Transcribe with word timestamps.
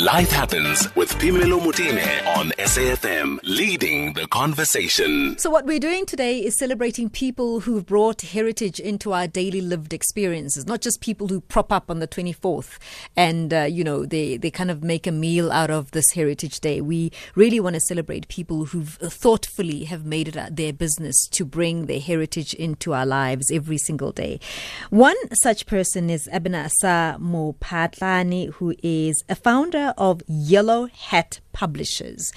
Life 0.00 0.30
Happens 0.30 0.88
with 0.96 1.12
Phemelo 1.18 1.60
Motene 1.60 2.26
on 2.34 2.52
SAFM, 2.52 3.38
leading 3.42 4.14
the 4.14 4.26
conversation. 4.28 5.36
So, 5.36 5.50
what 5.50 5.66
we're 5.66 5.78
doing 5.78 6.06
today 6.06 6.38
is 6.38 6.56
celebrating 6.56 7.10
people 7.10 7.60
who've 7.60 7.84
brought 7.84 8.22
heritage 8.22 8.80
into 8.80 9.12
our 9.12 9.26
daily 9.26 9.60
lived 9.60 9.92
experiences, 9.92 10.66
not 10.66 10.80
just 10.80 11.02
people 11.02 11.28
who 11.28 11.42
prop 11.42 11.70
up 11.70 11.90
on 11.90 11.98
the 11.98 12.08
24th 12.08 12.78
and, 13.14 13.52
uh, 13.52 13.64
you 13.64 13.84
know, 13.84 14.06
they, 14.06 14.38
they 14.38 14.50
kind 14.50 14.70
of 14.70 14.82
make 14.82 15.06
a 15.06 15.12
meal 15.12 15.52
out 15.52 15.68
of 15.70 15.90
this 15.90 16.12
Heritage 16.12 16.60
Day. 16.60 16.80
We 16.80 17.12
really 17.34 17.60
want 17.60 17.74
to 17.74 17.80
celebrate 17.80 18.26
people 18.28 18.64
who've 18.64 18.94
thoughtfully 18.94 19.84
have 19.84 20.06
made 20.06 20.34
it 20.34 20.56
their 20.56 20.72
business 20.72 21.28
to 21.32 21.44
bring 21.44 21.84
their 21.84 22.00
heritage 22.00 22.54
into 22.54 22.94
our 22.94 23.04
lives 23.04 23.50
every 23.50 23.76
single 23.76 24.12
day. 24.12 24.40
One 24.88 25.16
such 25.34 25.66
person 25.66 26.08
is 26.08 26.26
Abena-Saah 26.32 27.18
Mophatlane, 27.20 28.54
who 28.54 28.74
is 28.82 29.22
a 29.28 29.34
founder 29.34 29.89
of 29.96 30.22
Yellow 30.26 30.86
Hat 30.86 31.40
Publishers. 31.52 32.32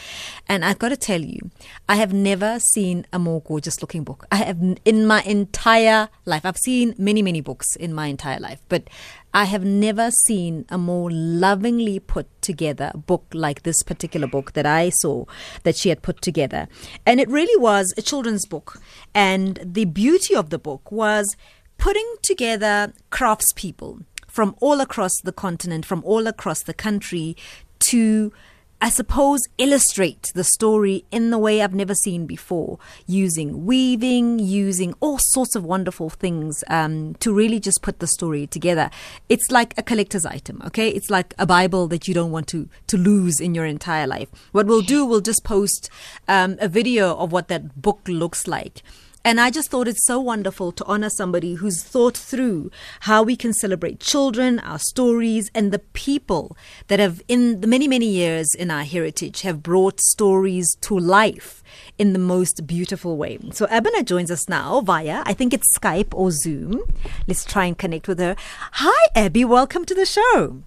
And 0.48 0.64
I've 0.66 0.80
got 0.80 0.90
to 0.90 0.98
tell 0.98 1.22
you, 1.22 1.52
I 1.88 1.96
have 1.96 2.14
never 2.14 2.60
seen 2.60 3.06
a 3.14 3.20
more 3.20 3.42
gorgeous 3.42 3.82
looking 3.82 4.04
book. 4.04 4.26
I 4.32 4.38
have 4.38 4.78
in 4.86 5.06
my 5.06 5.22
entire 5.24 6.10
life. 6.26 6.46
I've 6.46 6.58
seen 6.58 6.96
many, 6.98 7.22
many 7.22 7.42
books 7.42 7.76
in 7.76 7.94
my 7.94 8.08
entire 8.08 8.40
life, 8.40 8.62
but 8.70 8.90
I 9.34 9.46
have 9.46 9.66
never 9.66 10.12
seen 10.12 10.66
a 10.70 10.78
more 10.78 11.10
lovingly 11.10 12.00
put 12.00 12.28
together 12.42 12.92
book 12.94 13.26
like 13.34 13.64
this 13.64 13.82
particular 13.82 14.28
book 14.28 14.54
that 14.54 14.68
I 14.68 14.90
saw 14.90 15.26
that 15.64 15.76
she 15.76 15.90
had 15.90 16.04
put 16.04 16.22
together. 16.22 16.68
And 17.06 17.20
it 17.20 17.30
really 17.30 17.60
was 17.60 17.94
a 17.98 18.04
children's 18.04 18.46
book. 18.46 18.80
And 19.16 19.60
the 19.64 19.86
beauty 19.86 20.36
of 20.36 20.52
the 20.52 20.60
book 20.60 20.92
was 20.92 21.36
putting 21.80 22.16
together 22.22 22.94
craftspeople 23.12 24.06
from 24.34 24.56
all 24.62 24.82
across 24.82 25.22
the 25.22 25.32
continent, 25.32 25.86
from 25.86 26.04
all 26.04 26.26
across 26.26 26.64
the 26.64 26.74
country 26.74 27.38
to 27.78 28.34
I 28.82 28.90
suppose, 28.90 29.40
illustrate 29.58 30.34
the 30.36 30.44
story 30.44 31.06
in 31.10 31.30
the 31.30 31.38
way 31.38 31.62
I've 31.62 31.74
never 31.74 31.96
seen 31.96 32.26
before, 32.26 32.80
using 33.08 33.66
weaving, 33.66 34.40
using 34.40 34.94
all 35.00 35.20
sorts 35.20 35.56
of 35.56 35.64
wonderful 35.64 36.10
things 36.10 36.66
um, 36.68 37.16
to 37.22 37.34
really 37.34 37.62
just 37.62 37.82
put 37.82 38.00
the 38.00 38.08
story 38.08 38.46
together. 38.46 38.90
It's 39.30 39.50
like 39.50 39.74
a 39.78 39.84
collector's 39.84 40.26
item, 40.26 40.62
okay? 40.66 40.90
It's 40.90 41.10
like 41.10 41.34
a 41.40 41.46
Bible 41.46 41.88
that 41.88 42.10
you 42.10 42.14
don't 42.14 42.32
want 42.32 42.50
to, 42.50 42.68
to 42.88 42.98
lose 42.98 43.40
in 43.40 43.56
your 43.56 43.66
entire 43.66 44.06
life. 44.06 44.28
What 44.52 44.66
we'll 44.66 44.82
do, 44.82 45.06
we'll 45.06 45.22
just 45.22 45.46
post 45.46 45.90
um, 46.28 46.58
a 46.60 46.68
video 46.68 47.16
of 47.16 47.32
what 47.32 47.48
that 47.48 47.82
book 47.82 48.02
looks 48.10 48.48
like. 48.50 48.84
And 49.26 49.40
I 49.40 49.52
just 49.52 49.72
thought 49.72 49.88
it's 49.88 50.06
so 50.06 50.20
wonderful 50.20 50.74
to 50.74 50.84
honor 50.84 51.10
somebody 51.10 51.54
who's 51.54 51.82
thought 51.82 52.18
through 52.18 52.72
how 53.02 53.24
we 53.24 53.38
can 53.38 53.54
celebrate 53.54 54.02
children, 54.02 54.60
our 54.60 54.78
stories, 54.78 55.50
and 55.56 55.72
the 55.72 55.80
people 55.80 56.58
that 56.88 57.00
have, 57.00 57.22
in 57.30 57.62
the 57.62 57.68
many, 57.68 57.88
many 57.88 58.08
years 58.08 58.54
in 58.54 58.70
our 58.70 58.84
heritage, 58.84 59.42
have 59.44 59.64
brought 59.64 60.02
stories 60.02 60.76
to 60.82 61.00
life 61.00 61.64
in 61.98 62.12
the 62.12 62.20
most 62.20 62.68
beautiful 62.68 63.16
way. 63.16 63.40
So 63.54 63.66
Abena 63.68 64.04
joins 64.04 64.30
us 64.30 64.50
now 64.50 64.82
via, 64.82 65.24
I 65.26 65.32
think 65.32 65.54
it's 65.54 65.78
Skype 65.78 66.14
or 66.14 66.32
Zoom. 66.32 66.82
Let's 67.26 67.46
try 67.46 67.64
and 67.64 67.78
connect 67.78 68.10
with 68.10 68.20
her. 68.20 68.36
Hi, 68.74 69.08
Abby. 69.16 69.46
Welcome 69.46 69.86
to 69.86 69.96
the 69.96 70.06
show. 70.06 70.64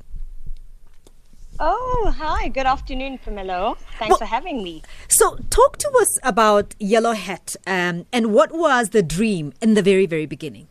Oh, 1.59 2.15
hi. 2.17 2.49
Good 2.49 2.67
afternoon, 2.67 3.19
Phemelo. 3.19 3.79
Thanks 3.99 4.11
well, 4.11 4.19
for 4.19 4.25
having 4.27 4.63
me. 4.63 4.83
So, 5.09 5.39
talk 5.49 5.79
to 5.79 5.91
us 6.01 6.19
about 6.23 6.75
Yellow 6.79 7.13
Hat 7.13 7.57
um, 7.67 8.05
and 8.13 8.35
what 8.35 8.53
was 8.53 8.91
the 8.91 9.03
dream 9.03 9.55
in 9.63 9.75
the 9.75 9.83
very, 9.83 10.05
very 10.07 10.27
beginning? 10.27 10.69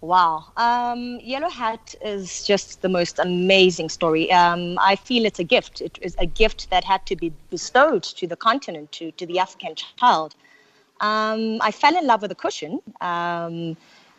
Wow. 0.00 0.46
Um, 0.56 1.20
Yellow 1.22 1.50
Hat 1.50 1.94
is 2.02 2.46
just 2.46 2.80
the 2.80 2.88
most 2.88 3.18
amazing 3.18 3.90
story. 3.90 4.32
Um, 4.32 4.78
I 4.80 4.96
feel 4.96 5.26
it's 5.26 5.38
a 5.38 5.44
gift. 5.44 5.82
It 5.82 5.98
is 6.00 6.16
a 6.18 6.24
gift 6.24 6.70
that 6.70 6.84
had 6.84 7.04
to 7.06 7.16
be 7.16 7.30
bestowed 7.50 8.04
to 8.04 8.26
the 8.26 8.36
continent, 8.36 8.92
to, 8.92 9.10
to 9.12 9.26
the 9.26 9.38
African 9.38 9.74
child. 9.74 10.34
Um, 11.00 11.58
I 11.60 11.70
fell 11.70 11.96
in 11.96 12.06
love 12.06 12.22
with 12.22 12.32
a 12.32 12.34
cushion. 12.34 12.80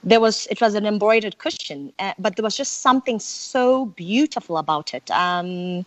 There 0.03 0.19
was 0.19 0.47
it 0.47 0.59
was 0.62 0.73
an 0.73 0.85
embroidered 0.85 1.38
cushion, 1.38 1.94
uh, 2.00 2.13
but 2.17 2.35
there 2.35 2.44
was 2.44 2.57
just 2.57 2.81
something 2.81 3.19
so 3.19 3.85
beautiful 3.85 4.57
about 4.57 4.94
it. 4.94 5.09
Um, 5.12 5.85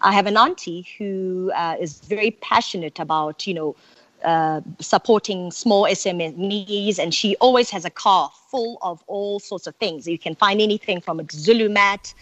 I 0.00 0.12
have 0.12 0.26
an 0.26 0.36
auntie 0.36 0.86
who 0.98 1.50
uh, 1.54 1.76
is 1.80 2.00
very 2.00 2.30
passionate 2.30 2.98
about 3.00 3.46
you 3.46 3.54
know 3.54 3.76
uh, 4.24 4.60
supporting 4.80 5.50
small 5.50 5.84
SMEs, 5.84 6.98
and 6.98 7.12
she 7.12 7.36
always 7.36 7.70
has 7.70 7.84
a 7.84 7.90
car 7.90 8.30
full 8.50 8.78
of 8.82 9.02
all 9.08 9.40
sorts 9.40 9.66
of 9.66 9.74
things. 9.76 10.06
You 10.06 10.18
can 10.18 10.34
find 10.34 10.60
anything 10.60 11.00
from 11.00 11.20
a 11.20 11.24
Zulu 11.30 11.68
mat 11.68 12.14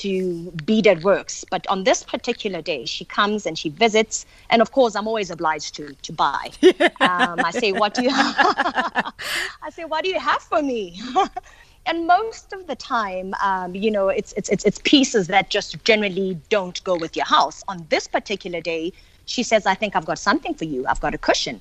to 0.00 0.50
be 0.50 0.80
beaded 0.80 1.04
works. 1.04 1.44
But 1.50 1.66
on 1.66 1.84
this 1.84 2.02
particular 2.02 2.62
day, 2.62 2.86
she 2.86 3.04
comes 3.04 3.46
and 3.46 3.58
she 3.58 3.68
visits, 3.68 4.24
and 4.48 4.62
of 4.62 4.72
course, 4.72 4.94
I'm 4.96 5.06
always 5.06 5.30
obliged 5.30 5.74
to 5.76 5.94
to 6.06 6.12
buy. 6.12 6.50
um, 7.00 7.36
I 7.48 7.50
say, 7.52 7.72
"What 7.72 7.94
do 7.94 8.02
you?" 8.02 8.10
I 8.12 9.70
say, 9.70 9.84
"What 9.84 10.04
do 10.04 10.10
you 10.10 10.18
have 10.18 10.42
for 10.42 10.62
me?" 10.62 11.00
and 11.86 12.06
most 12.06 12.52
of 12.52 12.66
the 12.66 12.76
time, 12.76 13.34
um, 13.42 13.74
you 13.74 13.90
know, 13.90 14.08
it's, 14.08 14.32
it's 14.38 14.48
it's 14.48 14.64
it's 14.64 14.80
pieces 14.84 15.26
that 15.28 15.50
just 15.50 15.82
generally 15.84 16.38
don't 16.48 16.82
go 16.84 16.96
with 16.96 17.14
your 17.16 17.26
house. 17.26 17.62
On 17.68 17.86
this 17.90 18.06
particular 18.06 18.60
day, 18.60 18.92
she 19.26 19.42
says, 19.42 19.66
"I 19.66 19.74
think 19.74 19.96
I've 19.96 20.06
got 20.06 20.18
something 20.18 20.54
for 20.54 20.64
you. 20.64 20.86
I've 20.88 21.00
got 21.00 21.14
a 21.14 21.18
cushion." 21.18 21.60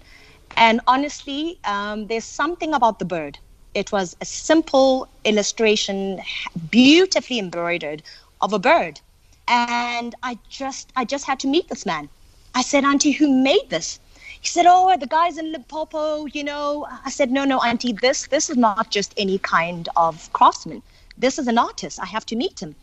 And 0.58 0.82
honestly, 0.88 1.60
um, 1.66 2.08
there's 2.08 2.26
something 2.26 2.74
about 2.74 3.00
the 3.00 3.06
bird 3.06 3.38
it 3.74 3.92
was 3.92 4.16
a 4.20 4.26
simple 4.26 5.08
illustration, 5.24 6.22
beautifully 6.70 7.40
embroidered, 7.40 8.02
of 8.42 8.54
a 8.54 8.60
bird. 8.60 9.00
And 9.48 10.16
I 10.24 10.38
just, 10.50 10.92
I 10.96 11.06
just 11.06 11.26
had 11.26 11.40
to 11.42 11.48
meet 11.48 11.68
this 11.70 11.86
man. 11.86 12.10
I 12.56 12.62
said, 12.62 12.84
Auntie, 12.84 13.12
who 13.12 13.32
made 13.32 13.70
this? 13.70 14.00
He 14.42 14.48
said, 14.48 14.66
Oh, 14.68 14.96
the 14.98 15.08
guys 15.08 15.38
in 15.38 15.52
Limpopo, 15.52 16.26
you 16.26 16.44
know. 16.44 16.88
I 17.06 17.10
said, 17.10 17.32
No, 17.32 17.46
no, 17.46 17.60
Auntie, 17.62 17.94
this, 17.94 18.28
this 18.28 18.50
is 18.50 18.58
not 18.58 18.92
just 18.92 19.14
any 19.18 19.38
kind 19.40 19.90
of 19.96 20.32
craftsman. 20.34 20.82
This 21.18 21.40
is 21.40 21.48
an 21.48 21.58
artist. 21.58 22.00
I 22.00 22.06
have 22.06 22.26
to 22.28 22.36
meet 22.36 22.62
him. 22.62 22.76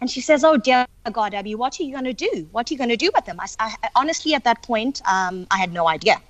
And 0.00 0.10
she 0.10 0.20
says, 0.20 0.44
Oh, 0.44 0.56
dear 0.56 0.86
God, 1.12 1.34
Abby, 1.34 1.54
what 1.54 1.78
are 1.78 1.82
you 1.82 1.92
going 1.92 2.04
to 2.04 2.12
do? 2.12 2.48
What 2.52 2.70
are 2.70 2.74
you 2.74 2.78
going 2.78 2.90
to 2.90 2.96
do 2.96 3.10
with 3.14 3.24
them? 3.24 3.40
I, 3.40 3.46
I, 3.58 3.88
honestly, 3.96 4.34
at 4.34 4.44
that 4.44 4.62
point, 4.62 5.02
um, 5.06 5.46
I 5.50 5.58
had 5.58 5.72
no 5.72 5.88
idea 5.88 6.20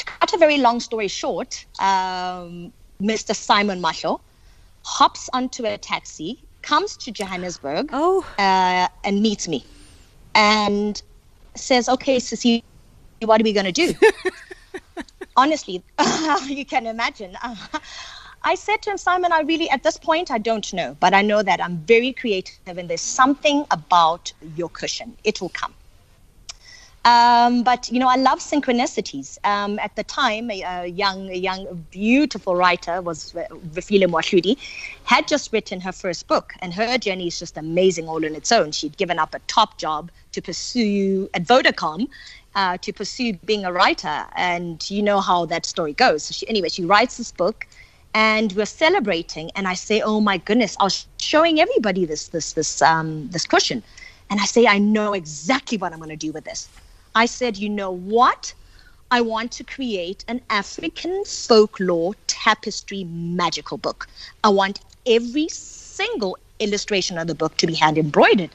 to 0.00 0.04
cut 0.04 0.32
a 0.32 0.38
very 0.38 0.58
long 0.58 0.80
story 0.80 1.08
short, 1.08 1.64
um, 1.78 2.72
Mr. 3.00 3.34
Simon 3.34 3.80
Marshall 3.80 4.20
hops 4.82 5.28
onto 5.32 5.66
a 5.66 5.76
taxi, 5.76 6.38
comes 6.62 6.96
to 6.98 7.10
Johannesburg, 7.10 7.90
oh. 7.92 8.24
uh, 8.38 8.88
and 9.04 9.22
meets 9.22 9.48
me, 9.48 9.64
and 10.34 11.00
says, 11.54 11.88
"Okay, 11.88 12.16
Sissy, 12.16 12.62
what 13.22 13.40
are 13.40 13.44
we 13.44 13.52
going 13.52 13.72
to 13.72 13.72
do?" 13.72 13.94
Honestly, 15.36 15.82
you 16.46 16.64
can 16.64 16.86
imagine. 16.86 17.36
I 18.42 18.54
said 18.54 18.80
to 18.82 18.90
him, 18.90 18.96
Simon, 18.96 19.32
I 19.32 19.40
really, 19.42 19.68
at 19.68 19.82
this 19.82 19.98
point, 19.98 20.30
I 20.30 20.38
don't 20.38 20.72
know, 20.72 20.96
but 20.98 21.12
I 21.12 21.20
know 21.20 21.42
that 21.42 21.62
I'm 21.62 21.76
very 21.78 22.12
creative 22.12 22.78
and 22.78 22.88
there's 22.88 23.02
something 23.02 23.66
about 23.70 24.32
your 24.56 24.70
cushion. 24.70 25.16
It 25.24 25.42
will 25.42 25.50
come. 25.50 25.74
Um, 27.04 27.62
but 27.62 27.90
you 27.90 27.98
know, 27.98 28.08
I 28.08 28.16
love 28.16 28.40
synchronicities. 28.40 29.38
Um, 29.44 29.78
at 29.78 29.96
the 29.96 30.04
time, 30.04 30.50
a, 30.50 30.60
a, 30.60 30.86
young, 30.86 31.30
a 31.30 31.34
young, 31.36 31.86
beautiful 31.90 32.54
writer 32.54 33.00
was 33.00 33.32
Refiloe 33.32 34.06
Moahloli, 34.06 34.58
had 35.04 35.26
just 35.26 35.50
written 35.50 35.80
her 35.80 35.92
first 35.92 36.26
book, 36.28 36.52
and 36.60 36.74
her 36.74 36.98
journey 36.98 37.28
is 37.28 37.38
just 37.38 37.56
amazing 37.56 38.06
all 38.06 38.24
on 38.24 38.34
its 38.34 38.52
own. 38.52 38.72
She'd 38.72 38.98
given 38.98 39.18
up 39.18 39.34
a 39.34 39.38
top 39.46 39.78
job 39.78 40.10
to 40.32 40.42
pursue 40.42 41.30
at 41.32 41.44
Vodacom. 41.44 42.08
Uh, 42.56 42.76
to 42.78 42.92
pursue 42.92 43.32
being 43.44 43.64
a 43.64 43.72
writer, 43.72 44.26
and 44.34 44.90
you 44.90 45.04
know 45.04 45.20
how 45.20 45.46
that 45.46 45.64
story 45.64 45.92
goes. 45.92 46.24
So 46.24 46.32
she, 46.32 46.48
anyway, 46.48 46.68
she 46.68 46.84
writes 46.84 47.16
this 47.16 47.30
book, 47.30 47.64
and 48.12 48.50
we're 48.54 48.66
celebrating. 48.66 49.52
And 49.54 49.68
I 49.68 49.74
say, 49.74 50.00
"Oh 50.00 50.20
my 50.20 50.38
goodness!" 50.38 50.76
I 50.80 50.82
was 50.82 51.06
showing 51.18 51.60
everybody 51.60 52.04
this 52.06 52.26
this 52.28 52.54
this 52.54 52.82
um, 52.82 53.28
this 53.30 53.46
cushion, 53.46 53.84
and 54.30 54.40
I 54.40 54.46
say, 54.46 54.66
"I 54.66 54.78
know 54.78 55.12
exactly 55.12 55.78
what 55.78 55.92
I'm 55.92 56.00
going 56.00 56.10
to 56.10 56.16
do 56.16 56.32
with 56.32 56.42
this." 56.44 56.68
I 57.20 57.26
said, 57.26 57.58
you 57.58 57.68
know 57.68 57.90
what? 57.90 58.54
I 59.10 59.20
want 59.20 59.52
to 59.52 59.62
create 59.62 60.24
an 60.26 60.40
African 60.48 61.22
folklore 61.26 62.14
tapestry 62.28 63.04
magical 63.04 63.76
book. 63.76 64.06
I 64.42 64.48
want 64.48 64.80
every 65.04 65.48
single 65.50 66.38
illustration 66.60 67.18
of 67.18 67.26
the 67.26 67.34
book 67.34 67.58
to 67.58 67.66
be 67.66 67.74
hand 67.74 67.98
embroidered. 67.98 68.48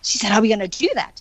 She 0.00 0.16
said, 0.16 0.30
How 0.30 0.38
are 0.38 0.40
we 0.40 0.48
going 0.48 0.60
to 0.60 0.78
do 0.86 0.88
that? 0.94 1.20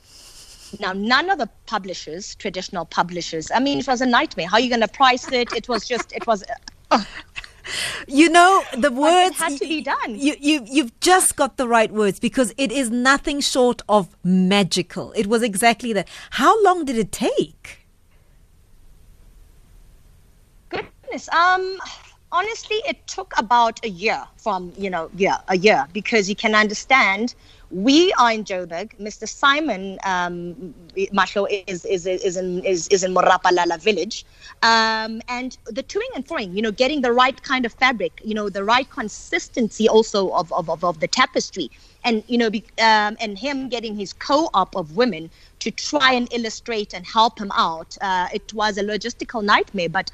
Now, 0.79 0.93
none 0.93 1.29
of 1.29 1.37
the 1.37 1.49
publishers, 1.65 2.35
traditional 2.35 2.85
publishers, 2.85 3.51
I 3.53 3.59
mean, 3.59 3.79
it 3.79 3.87
was 3.87 3.99
a 3.99 4.05
nightmare. 4.05 4.47
How 4.47 4.55
are 4.55 4.61
you 4.61 4.69
going 4.69 4.87
to 4.87 4.87
price 4.87 5.29
it? 5.33 5.51
It 5.51 5.67
was 5.67 5.85
just, 5.85 6.13
it 6.13 6.25
was. 6.27 6.45
Uh, 6.91 7.03
you 8.07 8.29
know 8.29 8.63
the 8.77 8.91
words 8.91 9.37
had 9.37 9.57
to 9.57 9.67
be 9.67 9.81
done. 9.81 10.17
You 10.17 10.35
you 10.39 10.65
you've 10.65 10.99
just 10.99 11.35
got 11.35 11.57
the 11.57 11.67
right 11.67 11.91
words 11.91 12.19
because 12.19 12.53
it 12.57 12.71
is 12.71 12.89
nothing 12.89 13.41
short 13.41 13.81
of 13.87 14.15
magical. 14.23 15.11
It 15.13 15.27
was 15.27 15.43
exactly 15.43 15.93
that. 15.93 16.07
How 16.31 16.61
long 16.63 16.85
did 16.85 16.97
it 16.97 17.11
take? 17.11 17.85
Goodness, 20.69 21.29
um, 21.29 21.77
honestly, 22.31 22.77
it 22.87 23.05
took 23.07 23.33
about 23.37 23.83
a 23.83 23.89
year 23.89 24.23
from, 24.37 24.71
you 24.77 24.89
know, 24.89 25.09
yeah, 25.15 25.37
a 25.47 25.57
year 25.57 25.87
because 25.93 26.29
you 26.29 26.35
can 26.35 26.55
understand 26.55 27.35
we 27.71 28.11
are 28.13 28.31
in 28.31 28.43
Joburg. 28.43 28.97
Mr. 28.99 29.27
Simon 29.27 29.97
um, 30.03 30.73
is, 30.95 31.85
is, 31.85 32.05
is 32.05 32.37
in, 32.37 32.63
is, 32.63 32.87
is 32.89 33.03
in 33.03 33.13
Morapalala 33.13 33.79
village. 33.79 34.25
Um, 34.61 35.21
and 35.27 35.57
the 35.65 35.83
toing 35.83 36.09
and 36.15 36.25
froing, 36.25 36.55
you 36.55 36.61
know, 36.61 36.71
getting 36.71 37.01
the 37.01 37.13
right 37.13 37.41
kind 37.43 37.65
of 37.65 37.73
fabric, 37.73 38.21
you 38.23 38.33
know, 38.33 38.49
the 38.49 38.63
right 38.63 38.89
consistency 38.89 39.87
also 39.87 40.29
of, 40.31 40.51
of, 40.53 40.69
of, 40.69 40.83
of 40.83 40.99
the 40.99 41.07
tapestry. 41.07 41.71
And, 42.03 42.23
you 42.27 42.37
know, 42.37 42.49
be, 42.49 42.63
um, 42.79 43.15
and 43.19 43.37
him 43.37 43.69
getting 43.69 43.95
his 43.95 44.13
co-op 44.13 44.75
of 44.75 44.95
women 44.97 45.29
to 45.59 45.71
try 45.71 46.13
and 46.13 46.31
illustrate 46.33 46.93
and 46.93 47.05
help 47.05 47.39
him 47.39 47.51
out. 47.55 47.97
Uh, 48.01 48.27
it 48.33 48.53
was 48.53 48.77
a 48.77 48.83
logistical 48.83 49.43
nightmare, 49.43 49.89
but 49.89 50.11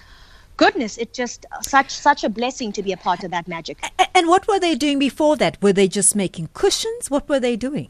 goodness, 0.57 0.98
it 0.98 1.13
just 1.13 1.45
uh, 1.51 1.62
such 1.62 1.92
such 1.92 2.24
a 2.24 2.30
blessing 2.30 2.71
to 2.74 2.83
be 2.83 2.92
a 2.92 2.98
part 2.98 3.24
of 3.24 3.31
that 3.31 3.48
magic. 3.48 3.77
And 4.13 4.27
what 4.27 4.48
were 4.48 4.59
they 4.59 4.75
doing 4.75 5.00
before 5.00 5.38
that? 5.38 5.62
Were 5.62 5.74
they 5.74 5.88
just 5.88 6.15
making 6.15 6.50
cushions? 6.54 7.09
What 7.09 7.30
were 7.30 7.39
they 7.39 7.56
doing? 7.56 7.89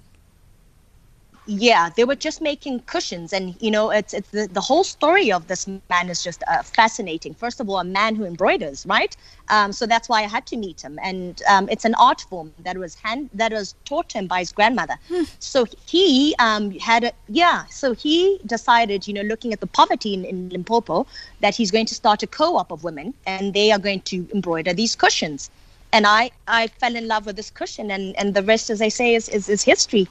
Yeah 1.48 1.90
they 1.96 2.04
were 2.04 2.16
just 2.16 2.42
making 2.42 2.80
cushions 2.82 3.34
and 3.34 3.56
you 3.62 3.72
know 3.72 3.90
it's 3.90 4.14
it's 4.14 4.30
the, 4.30 4.48
the 4.52 4.62
whole 4.62 4.84
story 4.84 5.32
of 5.32 5.48
this 5.48 5.68
man 5.68 6.10
is 6.10 6.24
just 6.24 6.44
uh, 6.48 6.62
fascinating. 6.62 7.34
First 7.34 7.60
of 7.60 7.70
all 7.70 7.80
a 7.80 7.84
man 7.84 8.16
who 8.16 8.26
embroiders 8.26 8.86
right? 8.86 9.16
Um, 9.50 9.72
so 9.72 9.86
that's 9.86 10.10
why 10.10 10.20
i 10.24 10.28
had 10.28 10.46
to 10.48 10.58
meet 10.58 10.82
him 10.82 11.00
and 11.02 11.42
um, 11.48 11.70
it's 11.72 11.86
an 11.86 11.96
art 11.96 12.22
form 12.30 12.54
that 12.60 12.78
was 12.78 12.96
hand 12.96 13.30
that 13.34 13.54
was 13.54 13.76
taught 13.86 14.10
to 14.10 14.18
him 14.18 14.28
by 14.28 14.40
his 14.40 14.52
grandmother. 14.52 14.98
Hmm. 15.08 15.24
so 15.40 15.66
he 15.86 16.36
um, 16.40 16.72
had 16.72 17.06
a 17.06 17.12
yeah 17.30 17.66
so 17.66 17.94
he 17.94 18.40
decided 18.46 19.08
you 19.08 19.14
know 19.14 19.22
looking 19.22 19.54
at 19.54 19.62
the 19.62 19.68
poverty 19.68 20.14
in, 20.14 20.26
in 20.26 20.50
limpopo 20.50 21.08
that 21.40 21.56
he's 21.56 21.72
going 21.72 21.86
to 21.86 21.96
start 21.96 22.24
a 22.24 22.28
co-op 22.28 22.72
of 22.72 22.84
women 22.84 23.14
and 23.26 23.54
they 23.54 23.72
are 23.72 23.80
going 23.80 24.02
to 24.02 24.28
embroider 24.34 24.74
these 24.74 24.96
cushions. 24.96 25.50
And 25.94 26.06
I, 26.06 26.32
I 26.48 26.68
fell 26.68 26.96
in 26.96 27.08
love 27.08 27.26
with 27.26 27.38
this 27.38 27.50
cushion 27.50 27.90
and, 27.92 28.16
and 28.18 28.34
the 28.34 28.44
rest 28.44 28.70
as 28.70 28.82
I 28.82 28.90
say 28.90 29.16
is, 29.16 29.30
is, 29.30 29.48
is 29.48 29.64
history 29.64 30.08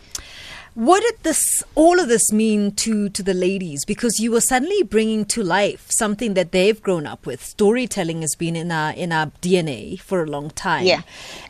what 0.77 1.03
did 1.03 1.23
this, 1.23 1.65
all 1.75 1.99
of 1.99 2.09
this 2.09 2.31
mean 2.31 2.71
to, 2.73 3.09
to 3.09 3.23
the 3.23 3.33
ladies? 3.33 3.87
Because 3.87 4.21
you 4.21 4.31
were 4.31 4.43
suddenly 4.43 4.83
bringing 4.83 5.25
to 5.25 5.43
life 5.43 5.87
something 5.91 6.35
that 6.35 6.53
they've 6.53 6.83
grown 6.83 7.07
up 7.07 7.25
with. 7.25 7.43
Storytelling 7.43 8.21
has 8.21 8.35
been 8.35 8.55
in 8.55 8.71
our, 8.71 8.93
in 8.93 9.11
our 9.11 9.29
DNA 9.41 9.99
for 9.99 10.23
a 10.23 10.27
long 10.27 10.51
time. 10.51 10.85
Yeah. 10.85 11.01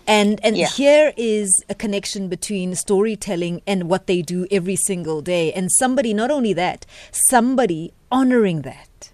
And, 0.07 0.39
and 0.45 0.57
yeah. 0.57 0.69
here 0.69 1.13
is 1.17 1.65
a 1.69 1.75
connection 1.75 2.29
between 2.29 2.77
storytelling 2.77 3.63
and 3.67 3.91
what 3.91 4.07
they 4.07 4.23
do 4.23 4.47
every 4.53 4.77
single 4.77 5.21
day. 5.23 5.53
And 5.53 5.73
somebody, 5.73 6.15
not 6.15 6.31
only 6.31 6.53
that, 6.53 6.87
somebody 7.11 7.93
honoring 8.13 8.63
that. 8.63 9.11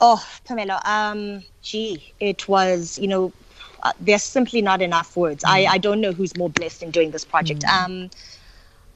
Oh, 0.00 0.26
Phemelo, 0.44 0.84
um, 0.84 1.44
gee, 1.62 2.12
it 2.18 2.48
was, 2.48 2.98
you 2.98 3.06
know, 3.06 3.32
uh, 3.82 3.92
there's 4.00 4.22
simply 4.22 4.62
not 4.62 4.82
enough 4.82 5.16
words. 5.16 5.44
Mm. 5.44 5.50
I, 5.50 5.66
I 5.66 5.78
don't 5.78 6.00
know 6.00 6.12
who's 6.12 6.36
more 6.36 6.50
blessed 6.50 6.82
in 6.82 6.90
doing 6.90 7.10
this 7.10 7.24
project. 7.24 7.62
Mm. 7.62 7.84
Um, 7.84 8.10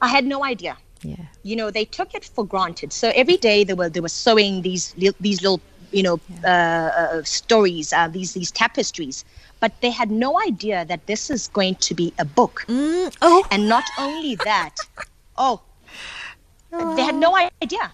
I 0.01 0.07
had 0.07 0.25
no 0.25 0.43
idea. 0.43 0.77
Yeah. 1.01 1.25
You 1.43 1.55
know, 1.55 1.71
they 1.71 1.85
took 1.85 2.15
it 2.15 2.25
for 2.25 2.45
granted. 2.45 2.91
So 2.91 3.11
every 3.15 3.37
day 3.37 3.63
they 3.63 3.73
were 3.73 3.89
they 3.89 3.99
were 3.99 4.09
sewing 4.09 4.61
these 4.61 4.93
these 5.19 5.41
little 5.41 5.61
you 5.91 6.03
know 6.03 6.19
yeah. 6.29 6.91
uh, 6.99 7.01
uh, 7.01 7.23
stories, 7.23 7.93
uh, 7.93 8.07
these 8.07 8.33
these 8.33 8.51
tapestries, 8.51 9.23
but 9.59 9.71
they 9.81 9.91
had 9.91 10.11
no 10.11 10.39
idea 10.41 10.85
that 10.85 11.05
this 11.05 11.29
is 11.29 11.47
going 11.49 11.75
to 11.75 11.93
be 11.93 12.13
a 12.19 12.25
book. 12.25 12.65
Mm. 12.67 13.15
Oh. 13.21 13.45
And 13.51 13.69
not 13.69 13.83
only 13.97 14.35
that, 14.45 14.75
oh, 15.37 15.61
oh, 16.73 16.95
they 16.95 17.03
had 17.03 17.15
no 17.15 17.35
idea. 17.35 17.91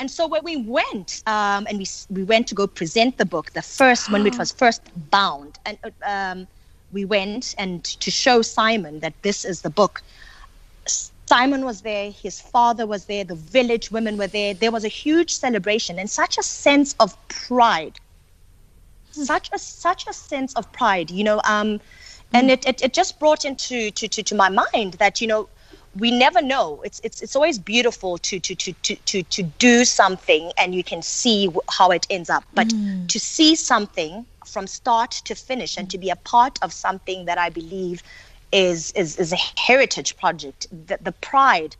And 0.00 0.10
so 0.10 0.26
when 0.26 0.42
we 0.44 0.56
went, 0.56 1.22
um, 1.26 1.66
and 1.68 1.78
we 1.78 1.86
we 2.10 2.24
went 2.24 2.48
to 2.48 2.54
go 2.54 2.66
present 2.66 3.16
the 3.16 3.24
book, 3.24 3.52
the 3.52 3.62
first 3.62 4.10
when 4.10 4.26
it 4.26 4.36
was 4.42 4.52
first 4.52 4.82
bound, 5.10 5.58
and 5.64 5.78
um, 6.04 6.46
we 6.92 7.04
went 7.04 7.54
and 7.58 7.84
to 7.84 8.10
show 8.10 8.42
Simon 8.42 9.00
that 9.00 9.14
this 9.22 9.44
is 9.44 9.62
the 9.62 9.70
book. 9.70 10.02
Simon 11.26 11.64
was 11.64 11.80
there, 11.80 12.10
his 12.10 12.40
father 12.40 12.86
was 12.86 13.06
there, 13.06 13.24
the 13.24 13.34
village 13.34 13.90
women 13.90 14.18
were 14.18 14.26
there. 14.26 14.52
There 14.52 14.70
was 14.70 14.84
a 14.84 14.88
huge 14.88 15.32
celebration 15.32 15.98
and 15.98 16.10
such 16.10 16.36
a 16.38 16.42
sense 16.42 16.94
of 17.00 17.16
pride. 17.28 17.98
Hmm. 19.14 19.22
Such 19.22 19.50
a 19.52 19.58
such 19.58 20.06
a 20.06 20.12
sense 20.12 20.54
of 20.54 20.70
pride, 20.72 21.10
you 21.10 21.24
know. 21.24 21.40
Um, 21.44 21.80
and 22.32 22.50
it, 22.50 22.66
it, 22.66 22.82
it 22.82 22.92
just 22.92 23.18
brought 23.20 23.44
into 23.44 23.90
to, 23.92 24.08
to, 24.08 24.22
to 24.22 24.34
my 24.34 24.48
mind 24.48 24.94
that 24.94 25.20
you 25.20 25.26
know 25.26 25.48
we 25.98 26.10
never 26.10 26.42
know. 26.42 26.80
It's 26.84 27.00
it's 27.04 27.22
it's 27.22 27.36
always 27.36 27.58
beautiful 27.58 28.18
to 28.18 28.40
to 28.40 28.54
to 28.54 28.72
to 28.72 28.96
to 28.96 29.22
to 29.22 29.42
do 29.42 29.84
something 29.84 30.52
and 30.58 30.74
you 30.74 30.82
can 30.82 31.02
see 31.02 31.48
how 31.70 31.90
it 31.90 32.06
ends 32.10 32.30
up. 32.30 32.44
But 32.54 32.68
mm. 32.68 33.08
to 33.08 33.20
see 33.20 33.54
something 33.54 34.26
from 34.44 34.66
start 34.66 35.12
to 35.24 35.34
finish 35.34 35.76
and 35.76 35.90
to 35.90 35.98
be 35.98 36.10
a 36.10 36.16
part 36.16 36.58
of 36.62 36.72
something 36.72 37.24
that 37.26 37.38
I 37.38 37.50
believe 37.50 38.02
is 38.52 38.92
is 38.92 39.16
is 39.16 39.32
a 39.32 39.60
heritage 39.60 40.16
project. 40.16 40.66
The 40.86 40.98
the 41.00 41.12
pride 41.12 41.76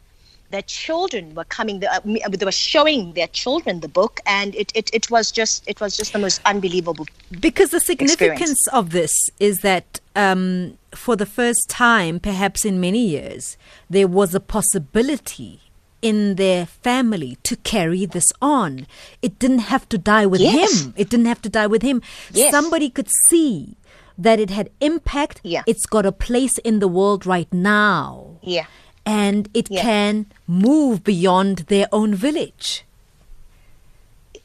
their 0.54 0.62
children 0.62 1.34
were 1.34 1.44
coming 1.44 1.82
uh, 1.84 2.00
they 2.04 2.44
were 2.44 2.52
showing 2.52 3.12
their 3.14 3.26
children 3.26 3.80
the 3.80 3.88
book 3.88 4.20
and 4.24 4.54
it, 4.54 4.70
it, 4.74 4.88
it 4.92 5.10
was 5.10 5.32
just 5.32 5.64
it 5.66 5.80
was 5.80 5.96
just 5.96 6.12
the 6.12 6.18
most 6.18 6.40
unbelievable 6.44 7.06
because 7.40 7.70
the 7.70 7.80
significance 7.80 8.60
experience. 8.60 8.68
of 8.68 8.90
this 8.90 9.14
is 9.40 9.60
that 9.60 10.00
um, 10.14 10.78
for 10.94 11.16
the 11.16 11.26
first 11.26 11.68
time 11.68 12.20
perhaps 12.20 12.64
in 12.64 12.80
many 12.80 13.04
years 13.04 13.56
there 13.90 14.06
was 14.06 14.32
a 14.32 14.40
possibility 14.40 15.60
in 16.02 16.36
their 16.36 16.66
family 16.66 17.36
to 17.42 17.56
carry 17.56 18.06
this 18.06 18.30
on 18.40 18.86
it 19.22 19.36
didn't 19.40 19.66
have 19.74 19.88
to 19.88 19.98
die 19.98 20.26
with 20.26 20.40
yes. 20.40 20.82
him 20.82 20.94
it 20.96 21.08
didn't 21.10 21.26
have 21.26 21.42
to 21.42 21.48
die 21.48 21.66
with 21.66 21.82
him 21.82 22.00
yes. 22.30 22.52
somebody 22.52 22.88
could 22.88 23.10
see 23.28 23.76
that 24.16 24.38
it 24.38 24.50
had 24.50 24.70
impact 24.80 25.40
yeah. 25.42 25.62
it's 25.66 25.86
got 25.86 26.06
a 26.06 26.12
place 26.12 26.58
in 26.58 26.78
the 26.78 26.86
world 26.86 27.26
right 27.26 27.52
now 27.52 28.38
yeah 28.42 28.66
and 29.06 29.48
it 29.54 29.70
yeah. 29.70 29.82
can 29.82 30.26
move 30.46 31.04
beyond 31.04 31.58
their 31.68 31.86
own 31.92 32.14
village. 32.14 32.84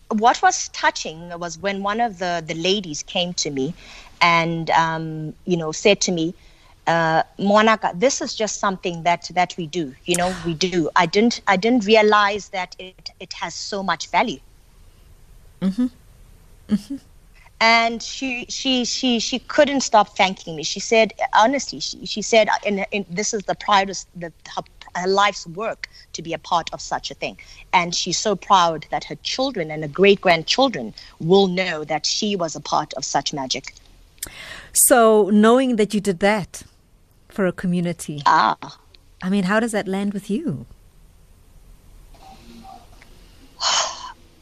What 0.09 0.41
was 0.41 0.69
touching 0.69 1.29
was 1.39 1.57
when 1.59 1.83
one 1.83 2.01
of 2.01 2.19
the, 2.19 2.43
the 2.45 2.55
ladies 2.55 3.03
came 3.03 3.33
to 3.35 3.51
me 3.51 3.73
and, 4.21 4.69
um, 4.71 5.33
you 5.45 5.55
know, 5.55 5.71
said 5.71 6.01
to 6.01 6.11
me, 6.11 6.33
uh, 6.87 7.21
this 7.93 8.19
is 8.19 8.33
just 8.33 8.59
something 8.59 9.03
that, 9.03 9.29
that 9.35 9.55
we 9.55 9.67
do, 9.67 9.93
you 10.05 10.15
know, 10.15 10.35
we 10.45 10.55
do. 10.55 10.89
I 10.95 11.05
didn't, 11.05 11.41
I 11.47 11.55
didn't 11.55 11.85
realize 11.85 12.49
that 12.49 12.75
it, 12.79 13.11
it 13.19 13.33
has 13.33 13.53
so 13.53 13.83
much 13.83 14.09
value. 14.09 14.39
Mm-hmm. 15.61 15.87
Mm-hmm 16.69 16.95
and 17.61 18.01
she 18.01 18.45
she 18.49 18.85
she 18.85 19.19
she 19.19 19.39
couldn't 19.39 19.81
stop 19.81 20.15
thanking 20.15 20.55
me. 20.55 20.63
She 20.63 20.79
said 20.79 21.13
honestly 21.33 21.79
she, 21.79 22.05
she 22.05 22.21
said 22.21 22.47
in, 22.65 22.85
this 23.09 23.33
is 23.33 23.43
the 23.43 23.55
proudest 23.55 24.07
the 24.15 24.31
her, 24.55 24.63
her, 24.95 25.07
life's 25.07 25.45
work 25.47 25.89
to 26.13 26.21
be 26.21 26.33
a 26.33 26.37
part 26.37 26.69
of 26.73 26.81
such 26.81 27.11
a 27.11 27.13
thing. 27.13 27.37
And 27.73 27.93
she's 27.93 28.17
so 28.17 28.35
proud 28.35 28.85
that 28.91 29.03
her 29.05 29.15
children 29.15 29.71
and 29.71 29.83
her 29.83 29.89
great 29.89 30.21
grandchildren 30.21 30.93
will 31.19 31.47
know 31.47 31.83
that 31.83 32.05
she 32.05 32.35
was 32.35 32.55
a 32.55 32.61
part 32.61 32.93
of 32.93 33.03
such 33.03 33.33
magic. 33.33 33.73
So 34.73 35.29
knowing 35.31 35.75
that 35.75 35.93
you 35.93 35.99
did 35.99 36.19
that 36.19 36.63
for 37.27 37.45
a 37.45 37.51
community 37.51 38.21
ah. 38.25 38.77
I 39.21 39.29
mean 39.29 39.43
how 39.43 39.59
does 39.59 39.73
that 39.73 39.87
land 39.87 40.13
with 40.13 40.29
you 40.29 40.65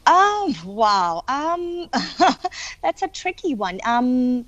Um, 0.08 0.54
wow. 0.64 1.22
Um, 1.28 1.90
that's 2.82 3.02
a 3.02 3.08
tricky 3.08 3.54
one. 3.54 3.80
Um, 3.84 4.46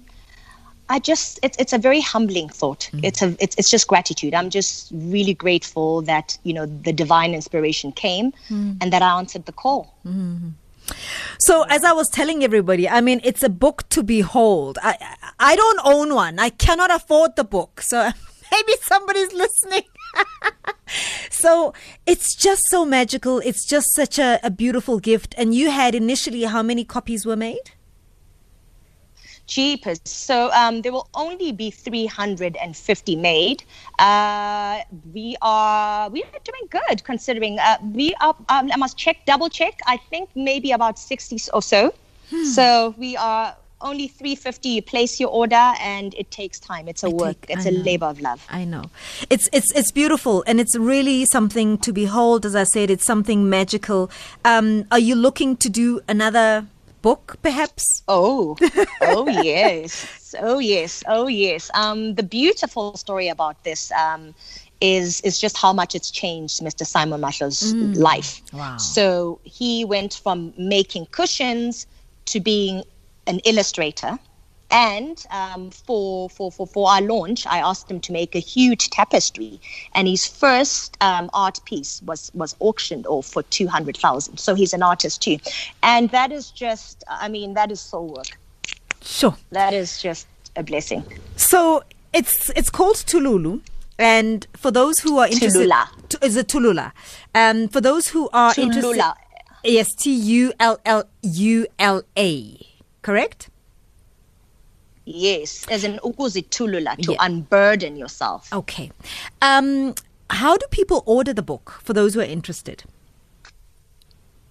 I 0.89 0.99
just 0.99 1.39
it's 1.43 1.57
it's 1.59 1.73
a 1.73 1.79
very 1.79 2.01
humbling 2.01 2.49
thought. 2.49 2.91
Mm. 2.93 3.05
It's 3.05 3.23
a 3.23 3.37
it's 3.39 3.55
it's 3.57 3.71
just 3.71 3.87
gratitude. 3.87 4.35
I'm 4.35 4.51
just 4.51 4.91
really 4.93 5.35
grateful 5.35 6.03
that 6.03 6.37
you 6.43 6.53
know 6.53 6.67
the 6.67 6.93
divine 6.93 7.33
inspiration 7.33 7.93
came 7.93 8.33
mm. 8.49 8.77
and 8.81 8.93
that 8.93 9.03
I 9.03 9.19
answered 9.19 9.47
the 9.47 9.53
call. 9.53 9.95
Mm. 10.05 10.55
So 11.39 11.65
as 11.69 11.85
I 11.85 11.93
was 11.93 12.09
telling 12.09 12.43
everybody, 12.43 12.89
I 12.89 13.01
mean 13.01 13.21
it's 13.23 13.45
a 13.45 13.49
book 13.49 13.89
to 13.91 14.03
behold. 14.03 14.79
I 14.83 14.97
I 15.39 15.55
don't 15.55 15.81
own 15.85 16.13
one. 16.15 16.41
I 16.41 16.51
cannot 16.51 16.91
afford 16.91 17.37
the 17.37 17.45
book. 17.45 17.83
So 17.83 18.11
maybe 18.51 18.73
somebody's 18.81 19.33
listening. 19.33 19.85
so 21.31 21.73
it's 22.07 22.35
just 22.35 22.63
so 22.69 22.85
magical. 22.85 23.39
It's 23.41 23.67
just 23.67 23.95
such 23.95 24.19
a, 24.19 24.39
a 24.43 24.51
beautiful 24.51 24.99
gift. 24.99 25.35
And 25.39 25.55
you 25.55 25.71
had 25.71 25.95
initially 25.95 26.45
how 26.45 26.63
many 26.63 26.85
copies 26.85 27.27
were 27.27 27.37
made? 27.37 27.73
Jeepers. 29.51 30.01
So 30.05 30.51
um, 30.53 30.83
there 30.83 30.93
will 30.93 31.09
only 31.15 31.51
be 31.51 31.71
350 31.73 33.17
made. 33.17 33.65
Uh, 33.99 34.81
we 35.13 35.37
are 35.43 36.09
we 36.09 36.23
are 36.23 36.41
doing 36.45 36.69
good 36.71 37.03
considering 37.03 37.59
uh, 37.59 37.79
we 37.93 38.15
are. 38.21 38.37
Um, 38.49 38.71
I 38.73 38.77
must 38.77 38.97
check, 38.97 39.27
double 39.27 39.49
check. 39.49 39.81
I 39.87 39.97
think 39.97 40.31
maybe 40.37 40.71
about 40.71 41.01
60 41.01 41.51
or 41.53 41.63
so. 41.63 41.93
Hmm. 42.31 42.45
So 42.45 42.95
we 42.97 43.17
are 43.17 43.57
only 43.83 44.09
350 44.09 44.69
you 44.69 44.83
place 44.83 45.19
your 45.19 45.31
order 45.31 45.73
and 45.81 46.15
it 46.15 46.31
takes 46.31 46.59
time 46.59 46.89
it's 46.89 47.03
a 47.03 47.07
I 47.07 47.11
work 47.11 47.41
take, 47.43 47.57
it's 47.57 47.67
I 47.67 47.71
a 47.71 47.73
know. 47.73 47.81
labor 47.81 48.07
of 48.07 48.21
love 48.21 48.45
i 48.51 48.65
know 48.65 48.85
it's 49.29 49.49
it's 49.53 49.73
it's 49.73 49.91
beautiful 49.91 50.45
and 50.47 50.61
it's 50.61 50.77
really 50.77 51.25
something 51.25 51.79
to 51.79 51.93
behold 51.93 52.45
as 52.45 52.55
i 52.55 52.65
said 52.65 52.91
it's 52.91 53.05
something 53.05 53.49
magical 53.49 54.11
um, 54.45 54.87
are 54.91 54.99
you 54.99 55.15
looking 55.15 55.57
to 55.59 55.69
do 55.69 56.01
another 56.09 56.67
book, 57.03 57.37
perhaps? 57.43 58.03
Oh, 58.09 58.57
oh 59.03 59.29
yes, 59.29 60.35
oh 60.41 60.59
yes, 60.59 61.03
oh 61.07 61.27
yes. 61.27 61.71
Um, 61.75 62.15
the 62.15 62.23
beautiful 62.23 62.97
story 62.97 63.29
about 63.29 63.63
this 63.65 63.91
um, 63.93 64.35
is 64.81 65.21
is 65.23 65.39
just 65.39 65.57
how 65.57 65.73
much 65.73 65.95
it's 65.95 66.11
changed 66.11 66.61
Mr. 66.61 66.87
Simon 66.87 67.21
Mahlo's 67.21 67.73
life. 67.75 68.43
Wow. 68.53 68.77
So 68.77 69.41
he 69.45 69.85
went 69.85 70.15
from 70.15 70.53
making 70.57 71.07
cushions 71.07 71.87
to 72.27 72.41
being 72.41 72.85
an 73.31 73.39
illustrator. 73.41 74.19
And 74.73 75.25
um, 75.31 75.71
for, 75.71 76.31
for, 76.31 76.53
for, 76.53 76.67
for 76.67 76.89
our 76.89 77.03
launch, 77.03 77.45
I 77.47 77.59
asked 77.59 77.91
him 77.91 77.99
to 78.01 78.13
make 78.13 78.37
a 78.37 78.39
huge 78.39 78.91
tapestry. 78.91 79.61
And 79.95 80.07
his 80.07 80.27
first 80.27 80.97
um, 81.01 81.29
art 81.33 81.59
piece 81.65 82.01
was, 82.03 82.31
was 82.35 82.55
auctioned 82.61 83.07
off 83.07 83.27
for 83.27 83.43
200,000. 83.43 84.39
So 84.39 84.55
he's 84.55 84.73
an 84.73 84.83
artist 84.83 85.23
too. 85.23 85.39
And 85.83 86.11
that 86.11 86.31
is 86.31 86.53
just, 86.53 87.03
I 87.09 87.29
mean, 87.29 87.55
that 87.55 87.73
is 87.73 87.81
soul 87.81 88.15
work. 88.15 88.39
Sure. 89.03 89.37
That 89.51 89.75
is 89.75 90.01
just 90.01 90.29
a 90.57 90.63
blessing. 90.63 91.03
So 91.37 91.83
it's 92.13 92.51
it's 92.51 92.71
called 92.71 92.97
Tululu. 92.97 93.61
And 93.99 94.47
for 94.57 94.71
those 94.71 95.01
who 95.01 95.19
are 95.19 95.27
interested, 95.27 95.69
Tullula. 95.69 95.89
Tu- 96.09 96.19
is 96.23 96.37
it 96.37 96.49
Tullula? 96.49 96.93
Um, 97.35 97.69
for 97.69 97.81
those 97.81 98.09
who 98.09 98.31
are 98.33 98.55
interested, 98.57 98.97
Tullula. 98.97 99.15
yes, 99.63 99.95
T 99.95 100.15
U 100.15 100.53
L 100.59 100.79
L 100.87 101.05
U 101.23 101.67
L 101.79 102.03
A, 102.17 102.67
correct? 103.03 103.51
Yes, 105.05 105.67
as 105.69 105.85
an 105.85 105.99
ukuzitulula, 106.05 106.97
to 107.03 107.13
Yeah. 107.13 107.19
unburden 107.27 107.97
yourself. 107.97 108.53
Okay. 108.53 108.91
Um, 109.43 109.95
how 110.31 110.57
do 110.57 110.67
people 110.71 111.03
order 111.07 111.33
the 111.33 111.43
book 111.43 111.81
for 111.83 111.93
those 111.93 112.15
who 112.15 112.21
are 112.21 112.25
interested? 112.25 112.85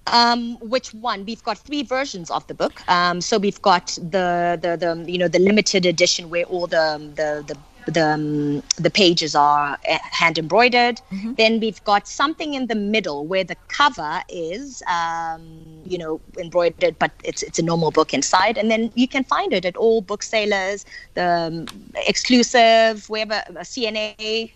Um, 0.07 0.57
which 0.59 0.93
one? 0.93 1.23
We've 1.25 1.43
got 1.43 1.59
three 1.59 1.83
versions 1.83 2.31
of 2.31 2.45
the 2.47 2.53
book. 2.55 2.81
Um, 2.89 3.21
so 3.21 3.37
we've 3.37 3.61
got 3.61 3.87
the, 4.01 4.57
the 4.59 4.75
the 4.75 5.11
you 5.11 5.19
know 5.19 5.27
the 5.27 5.39
limited 5.39 5.85
edition 5.85 6.29
where 6.31 6.45
all 6.45 6.65
the 6.67 6.99
the 7.15 7.43
the 7.47 7.55
the, 7.89 8.05
um, 8.13 8.63
the 8.77 8.89
pages 8.89 9.35
are 9.35 9.77
uh, 9.89 9.97
hand 10.11 10.37
embroidered. 10.37 11.01
Then 11.37 11.59
we've 11.59 11.83
got 11.83 12.07
something 12.07 12.53
in 12.53 12.67
the 12.67 12.75
middle 12.75 13.25
where 13.25 13.43
the 13.43 13.55
cover 13.67 14.21
is, 14.29 14.81
um, 14.87 15.41
you 15.85 15.97
know, 15.97 16.19
embroidered, 16.37 16.97
but 16.99 17.11
it's 17.23 17.43
it's 17.43 17.59
a 17.59 17.63
normal 17.63 17.91
book 17.91 18.13
inside. 18.13 18.57
And 18.57 18.69
then 18.71 18.91
you 18.95 19.07
can 19.07 19.23
find 19.23 19.53
it 19.53 19.65
at 19.65 19.75
all 19.77 20.01
booksellers, 20.01 20.85
the 21.13 21.27
um, 21.27 21.93
exclusive, 22.07 23.09
wherever 23.09 23.35
uh, 23.35 23.61
CNA. 23.63 24.51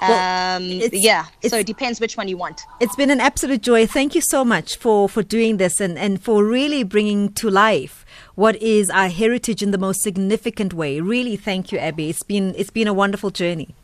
Well, 0.00 0.56
um, 0.56 0.62
it's- 0.64 0.92
yeah, 1.02 1.26
it's- 1.42 1.50
so 1.50 1.58
it 1.58 1.66
depends 1.66 2.00
which 2.00 2.16
one 2.16 2.28
you 2.28 2.36
want. 2.36 2.60
It's 2.80 2.96
been 2.96 3.10
an 3.10 3.20
absolute 3.20 3.62
joy. 3.62 3.86
Thank 3.86 4.14
you 4.14 4.20
so 4.20 4.44
much 4.44 4.76
for, 4.76 5.08
for 5.08 5.22
doing 5.22 5.56
this 5.56 5.80
and, 5.80 5.98
and 5.98 6.22
for 6.22 6.44
really 6.44 6.82
bringing 6.84 7.32
to 7.34 7.50
life 7.50 8.04
what 8.36 8.56
is 8.62 8.90
our 8.90 9.08
heritage 9.08 9.62
in 9.62 9.72
the 9.72 9.78
most 9.78 10.02
significant 10.02 10.74
way. 10.74 11.00
Really, 11.00 11.36
thank 11.36 11.72
you, 11.72 11.78
Abby. 11.78 12.10
It's 12.10 12.24
been 12.24 12.54
it's 12.56 12.70
been 12.70 12.88
a 12.88 12.94
wonderful 12.94 13.30
journey. 13.30 13.76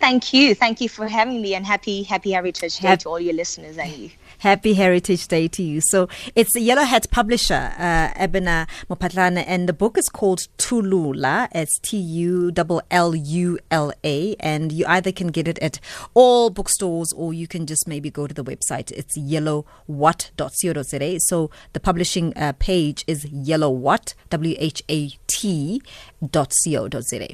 Thank 0.00 0.32
you. 0.34 0.54
Thank 0.54 0.80
you 0.80 0.88
for 0.88 1.08
having 1.08 1.42
me 1.42 1.54
and 1.54 1.66
happy 1.66 2.04
happy 2.04 2.32
Heritage 2.32 2.80
Day 2.80 2.88
Hap- 2.88 3.00
to 3.00 3.10
all 3.10 3.20
your 3.20 3.34
listeners 3.34 3.78
and 3.78 3.92
you. 3.92 4.10
Happy 4.42 4.74
Heritage 4.74 5.28
Day 5.28 5.46
to 5.46 5.62
you. 5.62 5.80
So 5.80 6.08
it's 6.34 6.52
the 6.52 6.60
Yellow 6.60 6.82
Hat 6.82 7.08
publisher, 7.12 7.72
uh, 7.78 8.08
Abena 8.14 8.66
Mophatlane, 8.90 9.44
and 9.46 9.68
the 9.68 9.72
book 9.72 9.96
is 9.96 10.08
called 10.08 10.48
Tullula. 10.58 11.46
It's 11.54 11.78
T 11.78 11.96
U 11.96 12.50
L 12.56 12.82
L 12.90 13.14
U 13.14 13.60
L 13.70 13.92
A, 14.02 14.34
and 14.40 14.72
you 14.72 14.84
either 14.88 15.12
can 15.12 15.28
get 15.28 15.46
it 15.46 15.60
at 15.60 15.78
all 16.14 16.50
bookstores 16.50 17.12
or 17.12 17.32
you 17.32 17.46
can 17.46 17.66
just 17.66 17.86
maybe 17.86 18.10
go 18.10 18.26
to 18.26 18.34
the 18.34 18.42
website. 18.42 18.90
It's 18.90 19.16
yellowwhat.co.za. 19.16 21.20
So 21.20 21.50
the 21.72 21.78
publishing 21.78 22.36
uh, 22.36 22.54
page 22.58 23.04
is 23.06 23.26
yellowwhat, 23.26 24.14
W 24.30 24.56
H 24.58 24.82
A 24.88 25.10
T 25.28 25.80
dot 26.32 26.52
co.za. 26.64 27.28